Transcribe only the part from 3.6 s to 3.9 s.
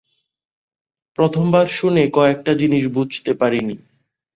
নি।